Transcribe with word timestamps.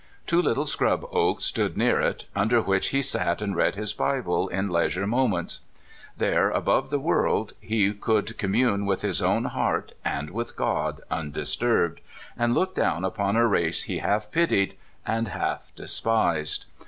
Two 0.25 0.41
little 0.41 0.65
scrub 0.65 1.07
oaks 1.11 1.45
stood 1.45 1.77
near 1.77 2.01
it, 2.01 2.25
under 2.35 2.59
which 2.59 2.87
he 2.87 3.03
sat 3.03 3.39
and 3.39 3.55
read 3.55 3.75
his 3.75 3.93
Bible 3.93 4.47
in 4.47 4.67
leisure 4.67 5.05
moments. 5.05 5.59
There, 6.17 6.49
above 6.49 6.89
the 6.89 6.97
world, 6.97 7.53
he 7.59 7.93
could 7.93 8.35
commune 8.39 8.87
with 8.87 9.03
his 9.03 9.21
own 9.21 9.45
heart 9.45 9.93
and 10.03 10.31
with 10.31 10.55
God 10.55 11.01
undisturbed, 11.11 12.01
and 12.35 12.55
look 12.55 12.73
down 12.73 13.05
upon 13.05 13.35
a 13.35 13.45
race 13.45 13.83
he 13.83 13.99
half 13.99 14.31
pitied 14.31 14.75
and 15.05 15.27
half 15.27 15.71
despised. 15.75 16.65